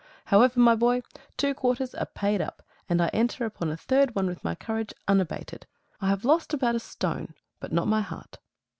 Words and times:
However, 0.25 0.59
my 0.59 0.73
boy, 0.73 1.03
two 1.37 1.53
quarters 1.53 1.93
are 1.93 2.07
paid 2.07 2.41
up, 2.41 2.63
and 2.89 2.99
I 2.99 3.09
enter 3.13 3.45
upon 3.45 3.69
a 3.69 3.77
third 3.77 4.15
one 4.15 4.25
with 4.25 4.43
my 4.43 4.55
courage 4.55 4.93
unabated. 5.07 5.67
I 6.01 6.09
have 6.09 6.25
lost 6.25 6.55
about 6.55 6.73
a 6.73 6.79
stone, 6.79 7.35
but 7.59 7.71
not 7.71 7.87
my 7.87 8.01
heart. 8.01 8.39